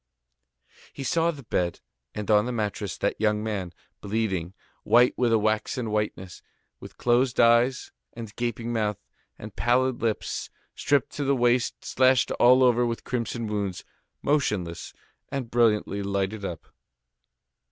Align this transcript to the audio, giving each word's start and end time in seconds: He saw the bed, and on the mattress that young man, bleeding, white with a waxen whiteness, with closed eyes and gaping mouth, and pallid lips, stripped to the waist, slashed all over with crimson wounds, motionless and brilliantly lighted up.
He 0.93 1.03
saw 1.03 1.29
the 1.29 1.43
bed, 1.43 1.79
and 2.15 2.31
on 2.31 2.47
the 2.47 2.51
mattress 2.51 2.97
that 2.97 3.21
young 3.21 3.43
man, 3.43 3.71
bleeding, 4.01 4.55
white 4.83 5.15
with 5.15 5.31
a 5.31 5.37
waxen 5.37 5.91
whiteness, 5.91 6.41
with 6.79 6.97
closed 6.97 7.39
eyes 7.39 7.91
and 8.13 8.35
gaping 8.35 8.73
mouth, 8.73 8.97
and 9.37 9.55
pallid 9.55 10.01
lips, 10.01 10.49
stripped 10.73 11.11
to 11.17 11.23
the 11.23 11.35
waist, 11.35 11.85
slashed 11.85 12.31
all 12.39 12.63
over 12.63 12.83
with 12.83 13.03
crimson 13.03 13.45
wounds, 13.45 13.83
motionless 14.23 14.91
and 15.29 15.51
brilliantly 15.51 16.01
lighted 16.01 16.43
up. 16.43 16.73